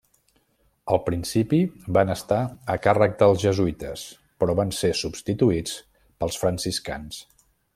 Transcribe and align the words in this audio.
Al 0.95 0.99
principi, 1.09 1.59
van 1.97 2.13
estar 2.13 2.39
a 2.75 2.77
càrrec 2.87 3.13
dels 3.19 3.43
jesuïtes, 3.43 4.07
però 4.43 4.57
van 4.61 4.73
ser 4.79 4.91
substituïts 5.03 5.77
pels 6.23 6.41
franciscans. 6.45 7.25